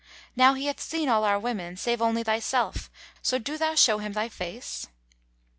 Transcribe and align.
Now 0.35 0.55
he 0.55 0.65
hath 0.65 0.79
seen 0.79 1.09
all 1.09 1.23
our 1.23 1.37
women, 1.37 1.77
save 1.77 2.01
only 2.01 2.23
thyself; 2.23 2.89
so 3.21 3.37
do 3.37 3.55
thou 3.55 3.75
show 3.75 3.99
him 3.99 4.13
thy 4.13 4.29
face?" 4.29 4.87